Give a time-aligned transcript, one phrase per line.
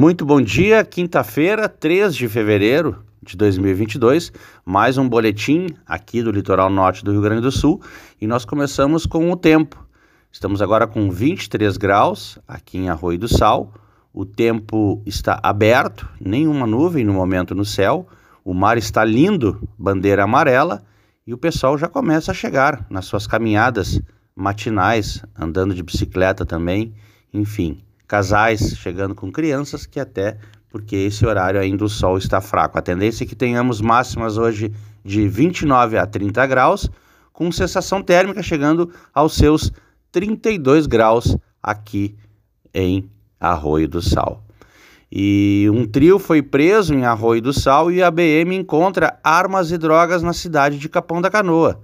[0.00, 4.32] Muito bom dia, quinta-feira, 3 de fevereiro de 2022,
[4.64, 7.82] mais um boletim aqui do litoral norte do Rio Grande do Sul.
[8.18, 9.86] E nós começamos com o tempo.
[10.32, 13.74] Estamos agora com 23 graus aqui em Arroio do Sal,
[14.10, 18.08] o tempo está aberto, nenhuma nuvem no momento no céu,
[18.42, 20.82] o mar está lindo, bandeira amarela.
[21.26, 24.00] E o pessoal já começa a chegar nas suas caminhadas
[24.34, 26.94] matinais, andando de bicicleta também,
[27.34, 30.36] enfim casais chegando com crianças, que até
[30.68, 32.76] porque esse horário ainda o sol está fraco.
[32.76, 34.72] A tendência é que tenhamos máximas hoje
[35.04, 36.90] de 29 a 30 graus,
[37.32, 39.70] com sensação térmica chegando aos seus
[40.10, 42.16] 32 graus aqui
[42.74, 44.44] em Arroio do Sal.
[45.10, 49.78] E um trio foi preso em Arroio do Sal e a BM encontra armas e
[49.78, 51.80] drogas na cidade de Capão da Canoa.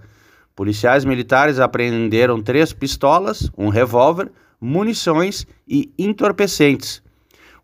[0.57, 7.03] Policiais militares apreenderam três pistolas, um revólver, munições e entorpecentes.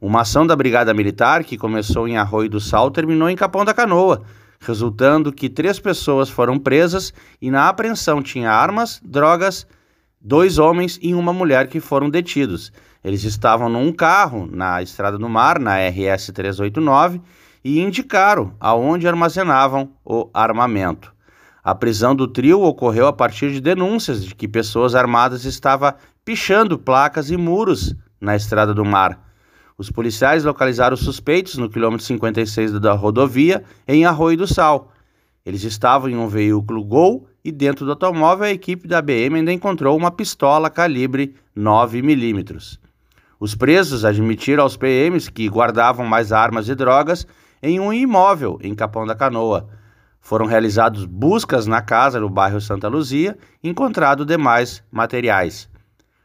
[0.01, 3.73] Uma ação da Brigada Militar, que começou em Arroio do Sal, terminou em Capão da
[3.73, 4.23] Canoa,
[4.61, 9.67] resultando que três pessoas foram presas e na apreensão tinha armas, drogas,
[10.21, 12.73] dois homens e uma mulher que foram detidos.
[13.05, 17.21] Eles estavam num carro na Estrada do Mar, na RS 389,
[17.65, 21.13] e indicaram aonde armazenavam o armamento.
[21.65, 26.79] A prisão do trio ocorreu a partir de denúncias de que pessoas armadas estavam pichando
[26.79, 29.33] placas e muros na estrada do mar.
[29.77, 34.93] Os policiais localizaram os suspeitos no quilômetro 56 da rodovia, em Arroio do Sal.
[35.45, 39.53] Eles estavam em um veículo Gol e dentro do automóvel a equipe da BM ainda
[39.53, 42.79] encontrou uma pistola calibre 9mm.
[43.41, 47.27] Os presos admitiram aos PMs que guardavam mais armas e drogas
[47.61, 49.69] em um imóvel em Capão da Canoa.
[50.21, 55.72] Foram realizadas buscas na casa no bairro Santa Luzia, encontrado demais materiais.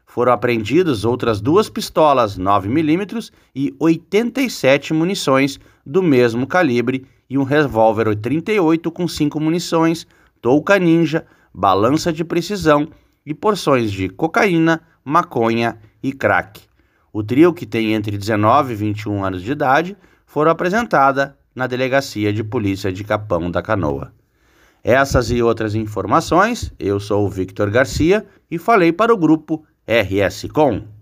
[0.08, 8.16] Foram apreendidas outras duas pistolas 9mm e 87 munições do mesmo calibre e um revólver
[8.16, 10.06] 38 com 5 munições,
[10.40, 12.88] touca ninja, balança de precisão
[13.24, 16.62] e porções de cocaína, maconha e crack.
[17.12, 22.32] O trio, que tem entre 19 e 21 anos de idade, foram apresentada na Delegacia
[22.32, 24.10] de Polícia de Capão da Canoa.
[24.82, 30.44] Essas e outras informações, eu sou o Victor Garcia e falei para o grupo RS
[30.52, 30.97] Com.